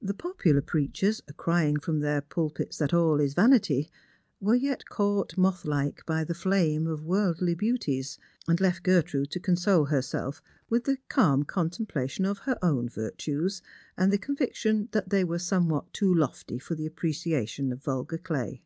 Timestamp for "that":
2.78-2.94, 14.92-15.10